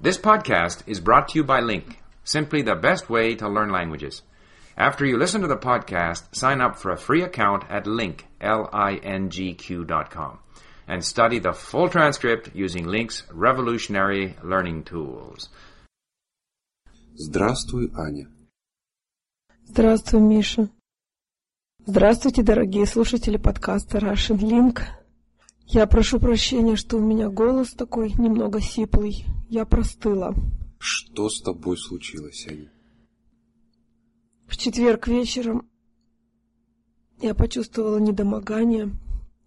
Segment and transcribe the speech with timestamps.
[0.00, 4.22] This podcast is brought to you by Link, simply the best way to learn languages.
[4.76, 9.84] After you listen to the podcast, sign up for a free account at link, L-I-N-G-Q
[9.84, 10.38] dot com,
[10.88, 15.50] and study the full transcript using Link's revolutionary learning tools.
[17.14, 18.28] Здравствуй, Аня.
[19.66, 20.68] Здравствуй, Миша.
[21.84, 24.82] Здравствуйте, дорогие слушатели подкаста Russian Link.
[25.66, 29.26] Я прошу прощения, что у меня голос такой немного сиплый.
[29.49, 30.33] Я простыла.
[30.79, 32.71] Что с тобой случилось, Аня?
[34.45, 35.69] В четверг вечером
[37.21, 38.91] я почувствовала недомогание,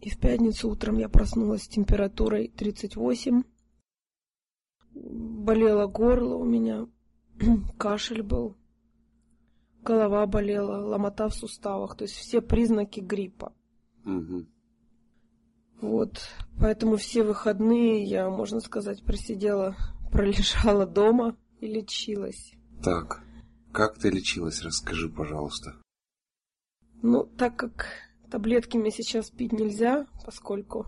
[0.00, 3.42] и в пятницу утром я проснулась с температурой 38.
[4.94, 6.86] Болело горло у меня,
[7.78, 8.56] кашель был,
[9.82, 13.54] голова болела, ломота в суставах, то есть все признаки гриппа.
[14.04, 14.46] Угу.
[15.80, 16.18] Вот,
[16.58, 19.76] поэтому все выходные я, можно сказать, просидела,
[20.12, 22.54] пролежала дома и лечилась.
[22.82, 23.22] Так,
[23.72, 25.74] как ты лечилась, расскажи, пожалуйста.
[27.02, 27.86] Ну, так как
[28.30, 30.86] таблетки мне сейчас пить нельзя, поскольку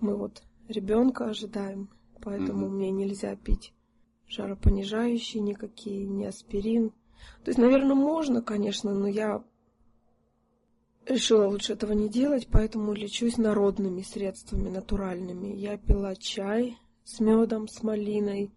[0.00, 1.88] мы вот ребенка ожидаем,
[2.20, 2.76] поэтому Мгм.
[2.76, 3.72] мне нельзя пить
[4.30, 6.90] жаропонижающие никакие, ни аспирин.
[7.44, 9.44] То есть, наверное, можно, конечно, но я
[11.06, 15.54] решила лучше этого не делать, поэтому лечусь народными средствами, натуральными.
[15.54, 18.50] Я пила чай с медом, с малиной,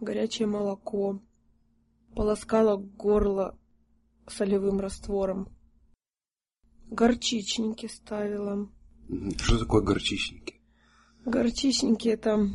[0.00, 1.20] горячее молоко,
[2.14, 3.58] полоскала горло
[4.26, 5.48] солевым раствором,
[6.90, 8.68] горчичники ставила.
[9.38, 10.60] Что такое горчичники?
[11.24, 12.48] Горчичники это,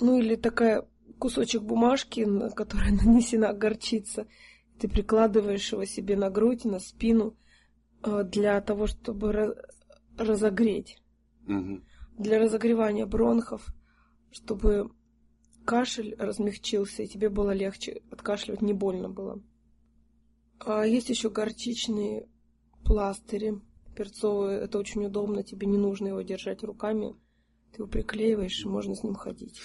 [0.00, 0.86] ну или такая
[1.18, 4.26] кусочек бумажки, на которой нанесена горчица.
[4.80, 7.36] Ты прикладываешь его себе на грудь, на спину
[8.02, 9.64] э, для того, чтобы ра-
[10.16, 10.98] разогреть,
[11.42, 11.84] Мгм.
[12.16, 13.66] для разогревания бронхов,
[14.32, 14.90] чтобы
[15.66, 19.42] кашель размягчился и тебе было легче откашливать, не больно было.
[20.60, 22.26] А есть еще горчичные
[22.84, 23.60] пластыри
[23.94, 24.60] перцовые.
[24.60, 27.14] Это очень удобно, тебе не нужно его держать руками.
[27.72, 29.60] Ты его приклеиваешь, и можно с ним ходить.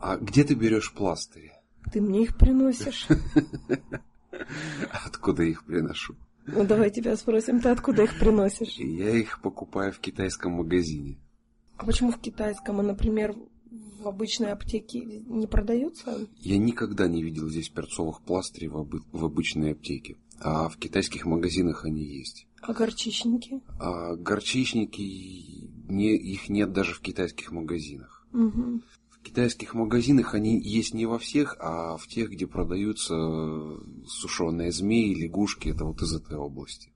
[0.00, 1.52] А где ты берешь пластыри?
[1.92, 3.06] Ты мне их приносишь.
[5.06, 6.14] Откуда их приношу?
[6.46, 8.76] Ну давай тебя спросим, ты откуда их приносишь?
[8.76, 11.18] Я их покупаю в китайском магазине.
[11.76, 13.34] А почему в китайском, а, например,
[14.00, 16.26] в обычной аптеке не продаются?
[16.38, 20.16] Я никогда не видел здесь перцовых пластырей в, обы- в обычной аптеке.
[20.40, 22.46] А в китайских магазинах они есть.
[22.62, 23.60] А горчичники?
[23.78, 25.02] А горчичники,
[25.88, 28.26] не, их нет даже в китайских магазинах.
[28.32, 28.82] Мгм.
[29.30, 33.14] Китайских магазинах они есть не во всех, а в тех, где продаются
[34.04, 35.68] сушеные змеи, лягушки.
[35.68, 36.90] Это вот из этой области.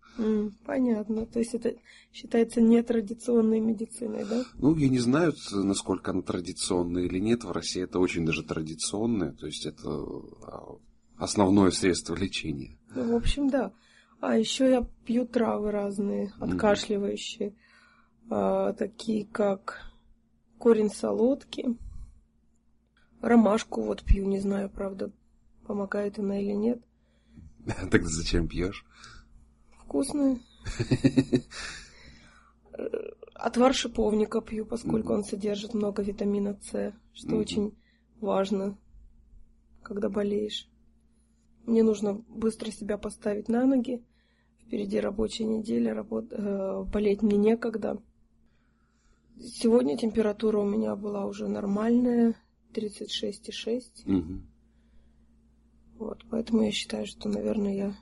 [0.67, 1.27] Понятно.
[1.27, 1.75] То есть это
[2.13, 4.43] считается нетрадиционной медициной, да?
[4.59, 7.45] Ну, я не знаю, насколько она традиционная или нет.
[7.45, 9.31] В России это очень даже традиционное.
[9.31, 10.77] То есть это а,
[11.17, 12.77] основное средство лечения.
[12.97, 13.73] Ну, в общем, да.
[14.21, 17.55] А еще я пью травы разные, откашливающие,
[18.29, 19.83] а, такие как
[20.59, 21.77] корень солодки,
[23.25, 25.11] ромашку вот пью, не знаю, правда,
[25.67, 26.83] помогает она или нет.
[27.91, 28.85] Тогда зачем пьешь?
[29.79, 30.41] Вкусные.
[32.73, 32.87] Э,
[33.35, 37.77] Отвар шиповника пью, поскольку он содержит много витамина С, что очень
[38.21, 38.79] важно,
[39.83, 40.69] когда болеешь.
[41.67, 44.03] Мне нужно быстро себя поставить на ноги.
[44.61, 46.27] Впереди рабочая неделя, работ...
[46.31, 48.01] э, болеть мне некогда.
[49.39, 52.35] Сегодня температура у меня была уже нормальная,
[52.75, 54.03] 36,6.
[54.05, 54.47] Мгм.
[55.99, 57.97] Вот, поэтому я считаю, что, наверное, я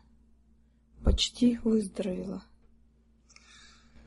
[1.05, 2.43] почти выздоровела.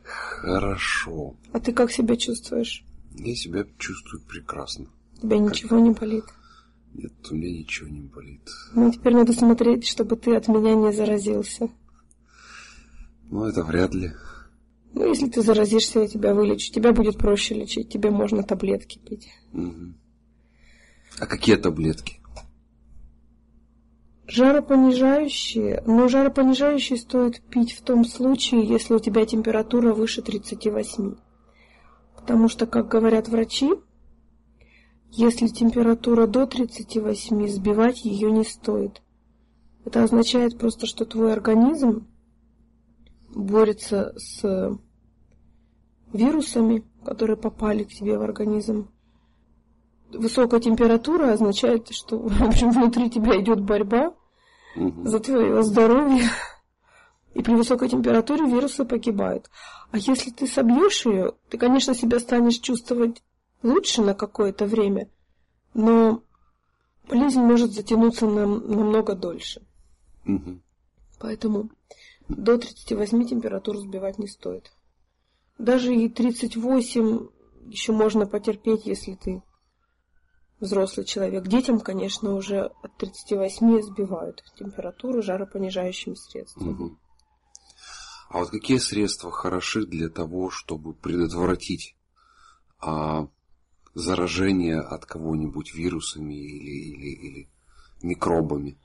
[0.03, 1.35] Хорошо.
[1.51, 2.83] А ты как себя чувствуешь?
[3.13, 4.87] Я себя чувствую прекрасно.
[5.21, 6.25] Тебя ничего не болит?
[6.93, 8.49] Нет, у меня ничего не болит.
[8.73, 11.69] Ну, теперь надо смотреть, чтобы ты от меня не заразился.
[13.29, 14.11] Ну, это вряд ли.
[14.93, 16.71] Ну, если ты заразишься, я тебя вылечу.
[16.71, 17.89] Тебя будет проще лечить.
[17.89, 19.29] Тебе можно таблетки пить.
[19.51, 19.97] Мгм.
[21.19, 22.19] А какие таблетки?
[24.27, 25.83] Жаропонижающие.
[25.85, 31.15] Но жаропонижающие стоит пить в том случае, если у тебя температура выше 38.
[32.15, 33.71] Потому что, как говорят врачи,
[35.11, 39.01] если температура до 38, сбивать ее не стоит.
[39.85, 42.07] Это означает просто, что твой организм
[43.29, 44.77] борется с
[46.11, 48.89] вирусами, которые попали к тебе в организм.
[50.09, 54.13] Высокая температура означает, что в общем, внутри тебя идет борьба
[54.75, 55.07] Мгм.
[55.07, 56.29] за твое здоровье.
[57.33, 59.49] И при высокой температуре вирусы погибают.
[59.91, 63.21] А если ты собьешь ее, ты, конечно, себя станешь чувствовать
[63.61, 65.09] лучше на какое-то время,
[65.73, 66.21] но
[67.09, 69.61] болезнь может затянуться нам намного дольше.
[70.23, 70.61] Мгм.
[71.19, 71.69] Поэтому
[72.29, 74.71] до 38 температуру сбивать не стоит.
[75.57, 77.27] Даже и 38
[77.67, 79.41] еще можно потерпеть, если ты
[80.59, 81.47] взрослый человек.
[81.47, 86.69] Детям, конечно, уже от 38 сбивают температуру жаропонижающими средствами.
[86.69, 86.99] Мгм.
[88.29, 91.95] А вот какие средства хороши для того, чтобы предотвратить
[92.79, 93.27] а,
[93.93, 97.49] заражение от кого-нибудь вирусами или, или, или
[98.01, 98.77] микробами?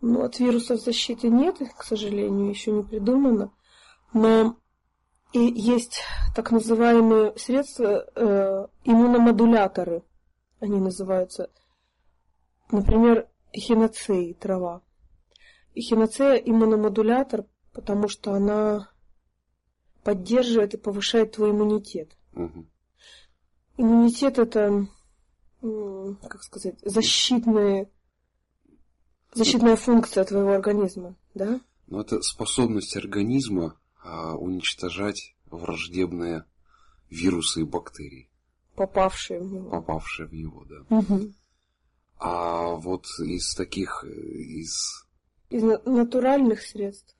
[0.00, 3.52] Ну, от вирусов защиты нет, к сожалению, еще не придумано.
[4.12, 4.56] Но
[5.32, 6.00] и есть
[6.34, 10.02] так называемые средства, э, иммуномодуляторы,
[10.60, 11.50] они называются.
[12.70, 14.82] Например, эхиноцеи, трава.
[15.74, 18.90] Эхиноцея иммуномодулятор, потому что она
[20.02, 22.16] поддерживает и повышает твой иммунитет.
[22.32, 22.68] Мгм.
[23.76, 24.88] Иммунитет это,
[25.60, 27.88] как сказать, защитная,
[29.32, 31.60] защитная функция твоего организма, да?
[31.86, 36.44] Но это способность организма а, уничтожать враждебные
[37.10, 38.28] вирусы и бактерии,
[38.78, 39.70] попавшие в него.
[39.70, 40.76] попавшие в него, да.
[40.88, 41.34] Мгм.
[42.18, 45.06] А вот из таких, э, из...
[45.50, 47.16] Из на- натуральных средств.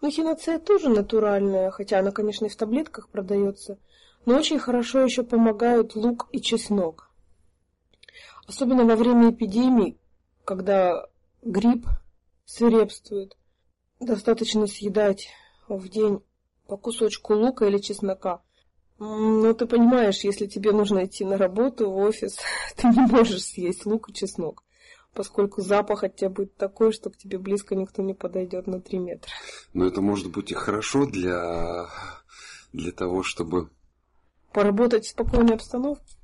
[0.00, 3.78] Ну, хиноцея тоже натуральная, хотя она, конечно, и в таблетках продается.
[4.26, 7.10] Но очень хорошо еще помогают лук и чеснок.
[8.48, 9.98] Особенно во время эпидемий,
[10.44, 11.06] когда
[11.42, 11.86] грипп
[12.44, 13.36] свирепствует.
[14.00, 15.28] Достаточно съедать
[15.68, 16.20] в день
[16.66, 18.42] по кусочку лука или чеснока.
[19.04, 22.38] Ну, ты понимаешь, если тебе нужно идти на работу, в офис,
[22.76, 24.62] ты не можешь съесть лук и чеснок
[25.14, 28.98] поскольку запах от тебя будет такой, что к тебе близко никто не подойдет на 3
[28.98, 29.30] метра.
[29.74, 31.86] Но это может быть и хорошо для,
[32.72, 33.68] для того, чтобы...
[34.52, 36.16] Поработать в спокойной обстановке?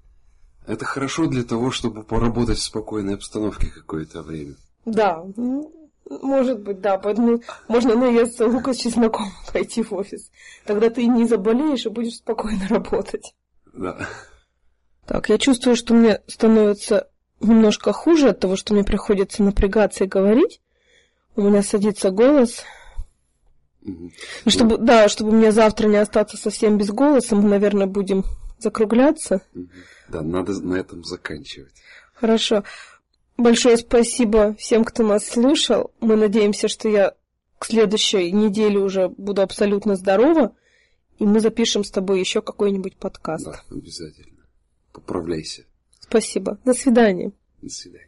[0.66, 4.54] Это хорошо для того, чтобы поработать в спокойной обстановке какое-то время.
[4.84, 5.66] Да, м,
[6.08, 6.98] может быть, да.
[6.98, 10.30] Поэтому можно наесться лука с чесноком, пойти в офис.
[10.64, 13.34] Тогда ты не заболеешь и будешь спокойно работать.
[13.72, 14.08] Да.
[15.06, 17.08] Так, я чувствую, что мне становится
[17.40, 20.60] немножко хуже от того, что мне приходится напрягаться и говорить.
[21.36, 22.64] У меня садится голос.
[23.80, 24.10] Ну,
[24.48, 28.24] чтобы, да, чтобы мне завтра не остаться совсем без голоса, мы, наверное, будем
[28.58, 29.40] закругляться.
[30.08, 31.72] Да, надо на этом заканчивать.
[32.14, 32.64] Хорошо.
[33.38, 35.92] Большое спасибо всем, кто нас слушал.
[36.00, 37.14] Мы надеемся, что я
[37.58, 40.56] к следующей неделе уже буду абсолютно здорова,
[41.18, 43.44] и мы запишем с тобой еще какой-нибудь подкаст.
[43.44, 44.44] Да, обязательно.
[44.92, 45.66] Поправляйся.
[46.00, 46.58] Спасибо.
[46.64, 47.30] До свидания.
[47.62, 48.07] До свидания.